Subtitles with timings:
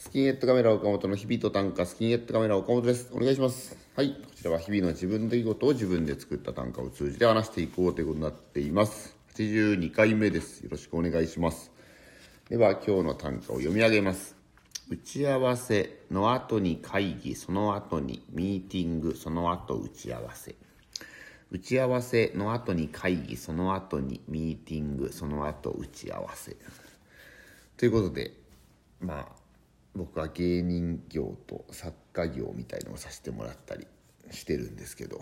[0.00, 3.10] スキンヘッドカメラ岡本の日々と短歌スキンヘッドカメラ岡本です。
[3.12, 3.76] お願いします。
[3.96, 4.10] はい。
[4.10, 9.16] こちらは日々の自分の出来事を自分で作った短歌を通じて話していこうということになっています。
[9.34, 10.60] 82回目です。
[10.60, 11.72] よろしくお願いします。
[12.48, 14.36] では今日の短歌を読み上げます。
[14.88, 20.54] 打ち合わせの後に会議その後にミーティングその後打ち合わせ。
[21.50, 26.56] 打ち合わせの後に会議その後にミーティングその後打ち合わせ。
[27.76, 28.32] ということで
[29.00, 29.37] まあ
[29.94, 33.86] 僕は芸人業と作家業みたいのをさせてもらったり
[34.30, 35.20] してるんですけど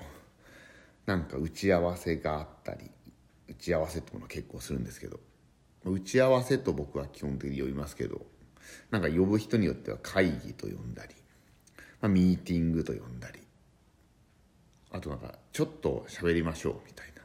[1.06, 2.90] なんか打ち合わせがあったり
[3.48, 5.20] 打ち合わせってもの結構するんですけど
[5.84, 8.26] 打ち合わせと僕は基本的に呼びますけど
[8.90, 11.14] なんか呼ぶ人によっては会議と呼んだり、
[12.00, 13.40] まあ、ミーティングと呼んだり
[14.90, 17.22] あとなんかちょっと喋りましょうみたいな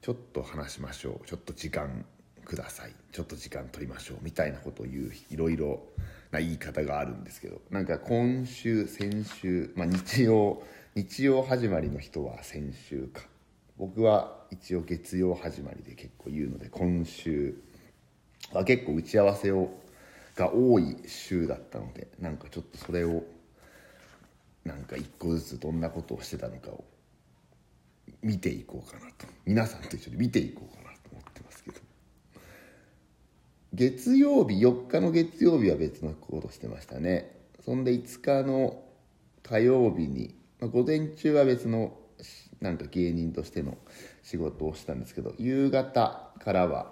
[0.00, 2.06] ちょっと話しましょうちょっと時間
[2.44, 2.92] ください。
[3.12, 5.82] ちょっと時間取りましょうみたいなことを言ういろいろ
[6.30, 7.60] な言い方があるんですけど。
[7.70, 10.62] なんか今週先週、まあ、日曜
[10.94, 13.22] 日曜始まりの人は先週か。
[13.76, 17.56] 僕は一応月曜始まりで結構言うので今週
[18.52, 19.70] は結構打ち合わせを
[20.36, 23.24] が多い週だったのでなんかちょっとそれを
[24.64, 26.84] なんか一個ずつどんなことをしてたのかを
[28.22, 29.26] 見ていこうかなと。
[29.44, 30.83] 皆さんと一緒に見ていこうかな。
[33.74, 37.34] 月曜日4日の月曜日は別のことしてましたね。
[37.64, 38.84] そんで5日の
[39.42, 41.96] 火曜日に、まあ、午前中は別の
[42.60, 43.76] なんか芸人としての
[44.22, 46.90] 仕事をしたんですけど夕方からは、ま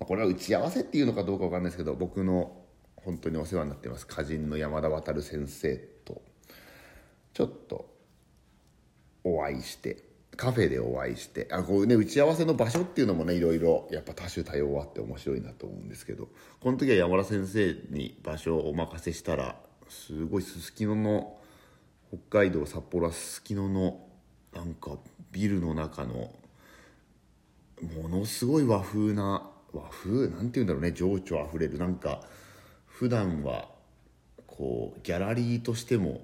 [0.00, 2.56] あ、これは打ち合わせっていうのかどうか分かんないですけど僕の
[2.96, 6.22] 本当にお世話になってます歌人の山田渉先生と
[7.34, 7.94] ちょっと
[9.22, 10.02] お会いして
[10.36, 16.28] カフェでお会いしてあこうね打ち合わせの場所っていうのもねいろいろやっぱ多種多様あって面白いなと思うんですけど
[16.60, 19.56] この時は山田先生に場所をお任せしたら
[19.88, 21.36] すごいすすきのの
[22.08, 24.00] 北海道札幌はすすきのの
[24.54, 24.98] なんか
[25.32, 26.32] ビルの中の
[28.02, 30.28] ものすごい和風な和風？
[30.28, 32.20] なんて言うんだろうね情緒あふれるなんか
[32.86, 33.68] 普段は
[34.46, 36.22] こうギャラリーとしても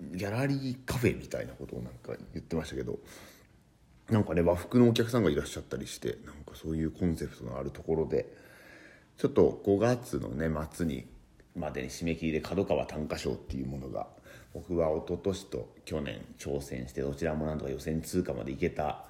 [0.00, 2.98] ギャラリーカフェみたいなことをなんか言ってましたけど
[4.10, 8.26] なんかね和服のお客さんがいらっしゃったりしてなんかそういうコンセプトのあるところで
[9.16, 11.06] ちょっと5月のね末に
[11.56, 14.06] までに締め切りで角川短歌賞っていうものが
[14.52, 19.04] 僕は一昨年と去年挑戦してどちらもなんとか予選通過までいけた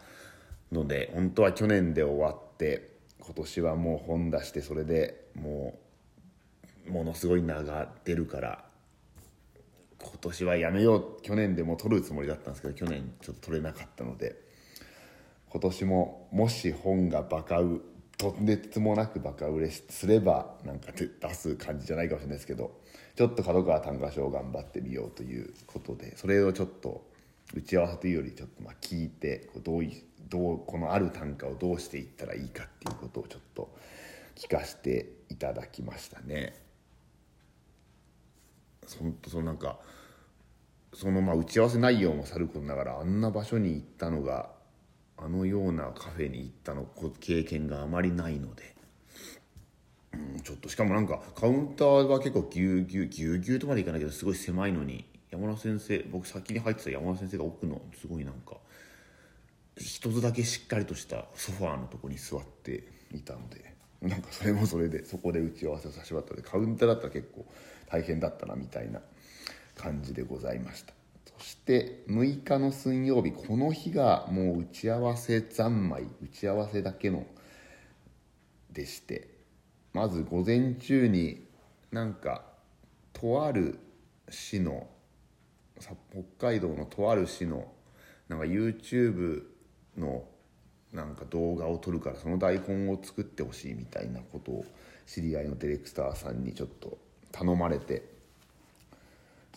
[0.72, 5.78] ので本当は去年で終わって今年はもう本出してそれでも
[6.88, 8.64] うものすごい名が出るから
[10.01, 14.37] 今年はやめよう去年でも取るつもりだったんですけど去年ちょっと取れなかったので
[15.49, 17.81] 今年ももし本がバカ売
[18.19, 22.81] とんでつもなくバカ売れすればなんか出す感じじゃないかもしれないですけど
[23.15, 27.07] ちょっと角川短歌賞を頑張ってみようということでそれをちょっと
[27.55, 33.75] 打ち合わせというよりちょっとまあ聞いてこうどういどうこのある短歌をどうしていったらいいかっていうことをちょっと
[34.34, 36.66] 聞かせていただきましたね。
[38.98, 39.78] 本当そのなんか
[40.94, 44.50] そのまあ打ち合わせ内容もさることながらあんな場所に行ったのが
[45.19, 46.86] あのようなカフェに行ったの
[47.20, 48.74] 経験があまりないので、
[50.12, 58.56] うん、ちょっとしかもなんかカウンターは結構ぎゅうぎゅうぎゅうぎゅうとまでいかないけどすごい狭いのに山田先生僕先に入ってた山田先生が奥のすごいなんか
[59.78, 63.75] 一つだけしっかりとしたソファーのとこに座っていたので。
[64.03, 67.47] なんかそれもそれでそこで打ち合わせをさせてもらったのでカウンターだったら結構
[67.89, 69.01] 大変だったなみたいな
[69.77, 70.95] 感じでございました。
[71.39, 77.27] そして6日の水曜日この日がもう打ち合わせ三昧打ち合わせだけの
[78.73, 79.29] でして
[79.93, 81.47] まず午前中に
[81.91, 82.43] なんか
[83.13, 83.78] とある
[84.31, 84.89] 市の
[85.78, 87.73] 北海道のとある市の
[88.28, 89.45] なんか YouTube
[89.97, 90.25] の
[90.97, 94.65] なんか動画を撮るからその台本を作ってほしいみたいなことを
[95.07, 96.98] 知り合いのディレクターさんにちょっと
[97.31, 98.03] 頼まれて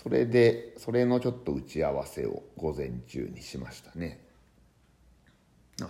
[0.03, 4.21] それでそれのちょっと打ち合わせを午前中にしましたね。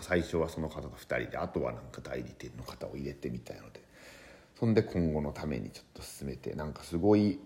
[0.01, 3.90] 最初はその方と2人であとはなんか代理店の方を入れてみたいので。
[4.60, 7.40] そんで今後のためにちょっと進めてなんかすごい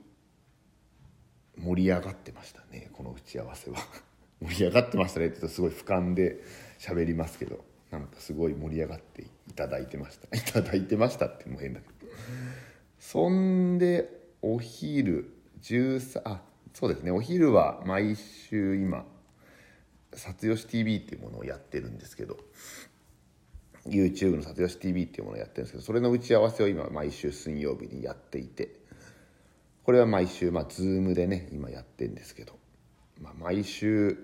[1.59, 3.77] 盛り上がってましたねこの打ち合わせは。
[4.41, 6.39] 盛り上がってましたねって言うとすごい俯瞰で
[6.79, 7.63] 喋りますけど。
[7.93, 10.27] なんかすごい盛り上がっていただいてました。
[10.35, 12.11] いただいてましたっていう変だけど。
[12.99, 14.09] そんで
[14.41, 15.29] お昼
[15.61, 16.43] 13あ
[16.73, 17.11] そうですね。
[17.11, 19.05] お昼は毎週今
[20.11, 22.39] 「撮吉 TV」っていうものをやってるんですけど。
[23.85, 28.81] YouTube の「撮吉 TV」っていうものをやってるんですけどそれの打ち合わせを今毎週水曜日にやっていて。
[29.83, 32.57] これは毎週まあ Zoom でね今やってるんですけど、
[33.19, 34.17] まあ、毎週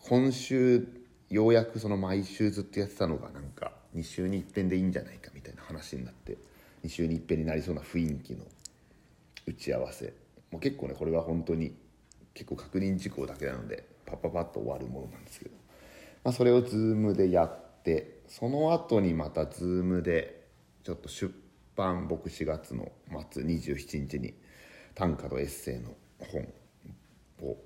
[0.00, 0.99] 今週
[1.30, 6.36] ようやくその毎週ずっとやってたのがなんか2週に一遍でいいんじゃないかみたいな話になって
[6.84, 8.44] 2週に一遍になりそうな雰囲気の
[9.46, 10.12] 打ち合わせ。
[10.50, 11.74] もう結構ねこれは本当に
[12.34, 15.54] 結構確認事項だけなのでパッパパッと終わるものなんですけど、
[16.24, 20.46] まあ、それを Zoom でやってその後にまた Zoom で
[20.82, 21.32] ちょっと出
[21.76, 22.90] 版僕4月の
[23.30, 24.34] 末27日に
[24.94, 26.48] 短歌とエッセイの本
[27.48, 27.56] を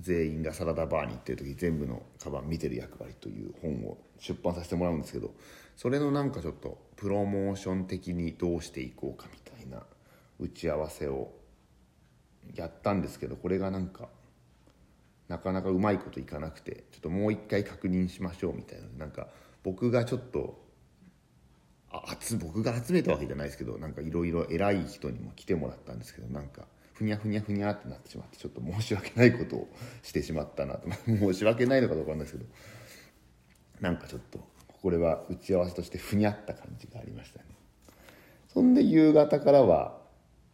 [0.00, 5.34] 全員がサラダバーに行ってる時全部のカバン見てる役割という本を出版させてもらうんですけど
[5.76, 9.84] それのなんかちょっとプロモーション的にどうしていこうかみたいな
[10.38, 11.32] 打ち合わせを
[12.54, 14.08] やったんですけどこれがなんか
[15.28, 18.88] なかなかうまいこといかなくてちょっともう一回確認しましょうみたいな。
[18.98, 19.28] なんか
[19.62, 20.60] 僕がちょっと
[21.92, 26.66] あ僕が集めたわけじゃないですけどなんかいろいろ偉い人にも来てもらったんですけどなんか
[27.00, 29.68] ふにゃふにゃふにゃってなってしまってちょっと申し訳ないことを
[30.02, 32.50] してしまったなと申し訳ないのかどうかわかんないですけど
[33.80, 34.38] なんかちょっと
[34.82, 37.46] これは打ち合わせとしてふにゃった感じがありましたね。
[38.52, 39.96] そんで夕方からは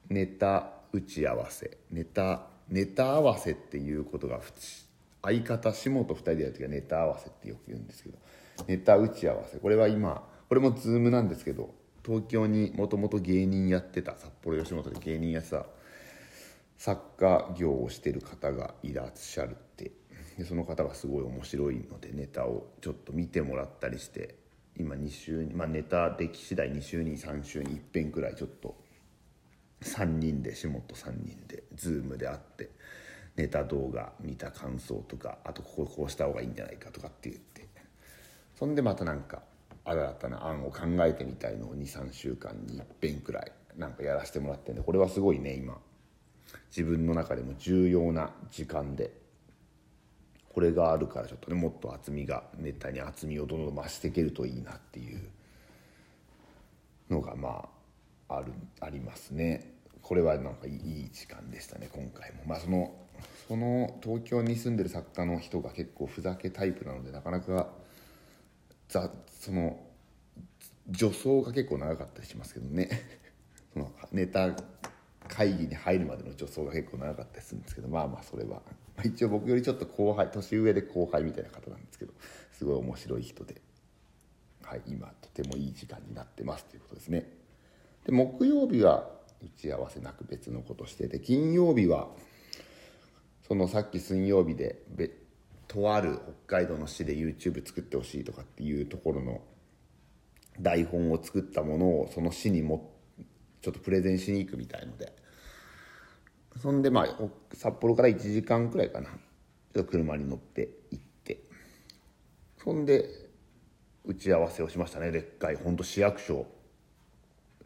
[0.09, 4.41] ネタ打ち合わせネタネタ合わせっていうことが
[5.23, 8.19] 相方下と2人でやる時はネタ合わせってよく言うんですけど
[8.69, 9.59] ネタ打ち合わせ。
[9.59, 15.67] これは今これも Zoom なんですけど東京にもともと芸人やってた札幌吉本で芸人やってた
[16.77, 19.93] 作家業をしてる方がいらっしゃるって。
[20.39, 24.35] でその方がすごい面白いのでネタをちょっと見てもらったりして
[24.79, 28.77] 今2週に、まあ、ネタでき次第2週に3週に1遍くらいちょっと
[29.81, 32.71] 3人で下本3人で Zoom で会って
[33.37, 37.67] ネタ動画見た感想とかあとこここうした方がいいんじゃないかとかって言って。
[38.59, 39.43] そんでまたなんか
[39.85, 45.79] 新たな案を考えてみたいのを23週間にいっぺんくらいなんかやらせてもらってんでこれはすごいね今。
[46.69, 49.13] 自分の中でも重要な時間で
[50.49, 55.21] これがあるからちょっとねもっと厚みがネタに厚みをどんどん増していけるといいなっていう
[57.11, 57.69] のがま
[58.29, 59.75] ああるありますね。
[60.03, 61.89] これはなんかいい時間でしたね。
[61.93, 62.95] 今回もまあその
[63.49, 67.69] その東京に住んでる作家の人が結構ふざけタイプなのでなかなか
[68.89, 69.79] ざその
[70.93, 72.89] 助走が結構長かったりしますけどね。
[73.75, 74.53] そのネタ
[75.37, 78.63] 会議に入るまでの助走が結構長かったりするんですけどまあまあそれは、
[79.05, 82.15] 一応僕よりちょっと後輩年上で後輩みたいな方なんですけど
[82.53, 83.61] すごい面白い人で、
[84.63, 87.31] はい、今とてもいい時間になってますということですね。
[88.07, 89.11] で木曜日は
[89.43, 92.09] 打ち合わせなく別のことしてて金曜日は
[93.47, 94.81] そのさっき水曜日で
[95.69, 99.43] とある北海道の市で YouTube 作ってほしいとかっていうところの
[100.61, 102.93] 台本を作ったものをその市にも
[103.61, 105.13] ちょっとプレゼンしに行くみたいので
[106.61, 107.07] そんでまあ
[107.53, 109.11] 札幌から1時間くらいかな。
[109.85, 111.43] 車に乗って行って。
[112.63, 113.09] そんで
[114.05, 115.11] 打ち合わせをしましたね。
[115.11, 116.47] でっかい本当市役所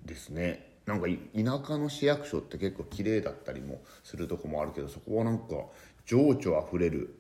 [0.05, 0.79] ですね。
[0.87, 5.45] なんか田舎の市役所って結構綺麗だったりもするとこもあるけどそこはなんか
[6.05, 7.15] 情緒あふれる。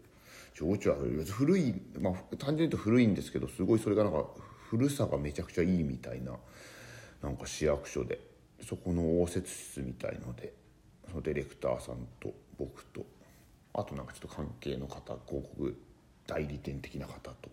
[0.54, 1.24] 情緒あふれる。
[1.24, 4.26] 古いまあ単純に言うと古いんですけどすごいそれがなんか
[4.70, 6.32] 古さがめちゃくちゃいいみたいな
[7.22, 8.28] なんか市役所で。
[8.62, 10.59] そこの応接室みたいので。
[11.10, 13.04] そのディレクターさんと僕と
[13.74, 15.76] あとなんかちょっと関係の方広告
[16.26, 17.50] 代理店的な方と。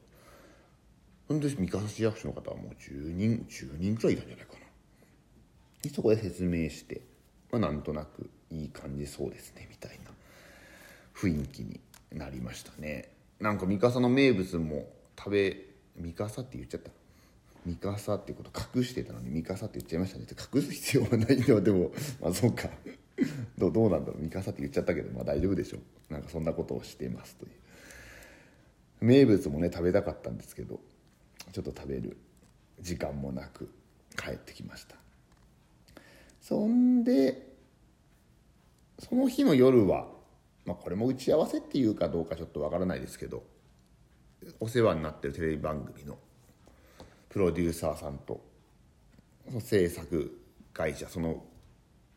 [1.28, 4.60] 本当に三笠市役所の方はもう10人10人くらいいたんじゃないかな。
[5.82, 7.02] でそこで説明して、
[7.52, 10.12] まあ、なんとなくいい感じそうですねみたいな。
[11.14, 11.80] 雰囲気に
[12.14, 13.10] なりましたね。
[13.40, 14.88] なんか三笠の名物も
[15.18, 15.66] 食べ
[15.98, 16.92] 三笠って言っちゃった。
[17.66, 20.26] 三笠ってこと隠してたのに三笠って言っちゃいましたね。
[20.30, 22.70] 隠す必要はないよでもまあそうか。
[23.58, 24.22] どどうなんだろう。
[24.22, 25.78] 三笠って言っちゃったけどまあ大丈夫でしょ
[26.10, 26.14] う。
[26.14, 27.52] なんかそんなことをしてますという。
[29.02, 30.80] 名物もね食べたかったんですけど
[31.52, 32.18] ちょっと食べる。
[32.80, 33.74] 時間もなく
[34.16, 34.96] 帰ってきました。
[36.42, 37.56] そんで
[39.00, 40.08] その日の夜は
[40.66, 43.44] まあこれも打ち合わせっていうかどうかちょっとわからないですけど
[44.60, 46.18] お世話になってるテレビ番組の
[47.30, 48.42] プロデューサーさんと
[49.60, 50.40] 制作
[50.74, 51.44] 会社その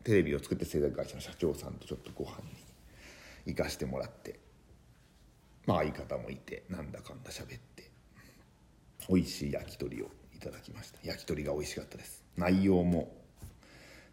[0.05, 2.37] テレビを作って制作会社の社長さんとちょっとご飯
[3.47, 4.39] に行かしてもらって
[5.67, 7.91] まあ相方もいてなんだかんだ喋って
[9.09, 10.99] 美味しい焼き鳥をいただきました。
[11.03, 12.25] 焼き鳥が美味しかったです。
[12.37, 13.13] 内容も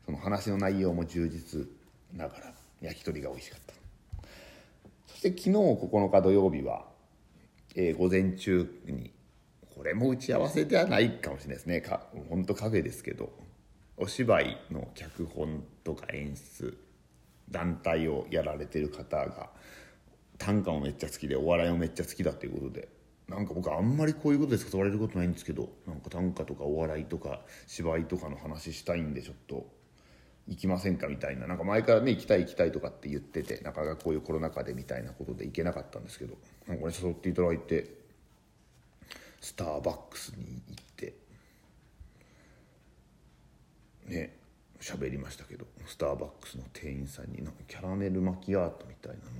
[0.05, 1.67] その話の内容も充実
[2.13, 3.73] ながら焼き鳥が美味しかった。
[5.07, 6.85] そして昨日9日土曜日は、
[7.75, 9.11] えー、午前中に
[9.75, 11.81] これも打ち合わせではないかもしれないですね。
[11.81, 13.46] か本当カフェですけど。
[13.97, 16.77] お芝居の脚本とか演出
[17.49, 19.49] 団体をやられてる方が
[20.37, 22.89] 短歌もめっちゃ好きでお笑いもめっちゃ好きだっていうことで
[23.27, 29.67] なんか僕あんまりこういうことで誘われることないんですけどなんか短歌とかお笑いとか芝居とかの話したいんでちょっと
[30.47, 36.35] 行きませんかみたいななんか前からね行きたい行きたいとかって言っててなかなかこういうコロナ禍でみたいなことで行けなかったんですけど
[36.67, 37.95] なんかね誘っていただいて
[39.41, 41.13] スターバックスに行って
[44.07, 44.37] ね
[44.79, 49.31] 喋りましたけどスターバックスの店員さんになんかキャラメルマキアートみたいなの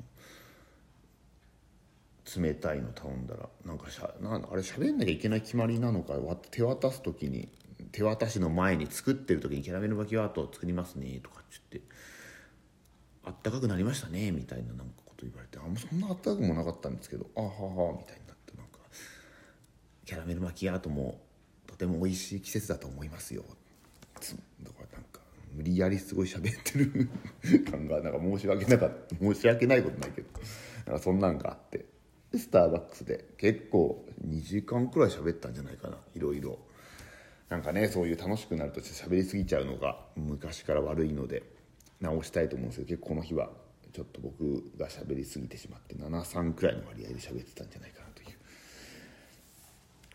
[2.44, 6.16] 冷たいの頼んだらなんかしゃなんあれ喋んなきゃいけない決まりなのか
[6.52, 7.48] 手渡す時に
[7.92, 11.90] 手渡しの前に作ってる時にキャラメルマキアートを作りますねとかって言って
[13.24, 18.80] あったかくなりましたねみたいななんかこと言われてあんまそんなあったかくもなかったんですけどあははみたいになってなんか
[20.06, 21.20] キャラメルマキアートも
[21.66, 23.44] とても美味しい季節だと思いますよ
[24.64, 24.87] だから
[25.58, 30.28] 無理やりすごい喋ってる 感がなんか申し訳なかった申し訳ないことないけど
[30.86, 31.86] なんかそんなんがあって。
[32.36, 36.60] スターバックスで結構2時間くらい喋ったんじゃないかないろいろ。
[37.50, 41.44] なんかねそういう楽しくなるとして喋りすぎちゃうのが昔から悪いので
[42.02, 43.50] 直したいと思うんですけど結構この日は
[43.94, 48.28] ちょっと僕が喋りすぎてしまって73くらいの割合で喋ってたんじゃないかなという。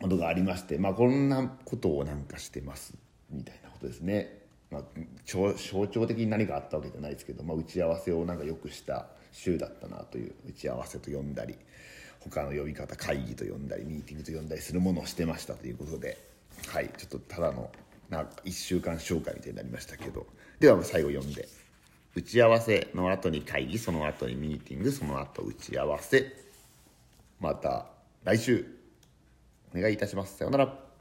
[0.02, 2.94] ことがありましてまあこんなことをなんかしてます
[3.30, 4.41] みたいなことですね。
[4.72, 4.82] まあ、
[5.24, 11.56] 象徴的に何かあったわけじゃないですけど、まあ、打ち合わせをなんかよくした週だったなという打ち合わせと呼んだり
[12.20, 16.18] 他の呼び方会議と呼んだりミーティングと呼んだりするものをしてましたということで
[16.68, 17.70] はいちょっとただの
[18.08, 20.26] なんか1週間紹介みたいになりましたけど
[20.60, 21.48] では最後読んで
[22.14, 26.32] 打ち合わせの後に会議その後にミーティングその後打ち合わせ
[27.40, 27.86] また
[28.24, 28.82] 来週
[29.74, 30.36] お願いいたします。
[30.36, 30.91] さようなら。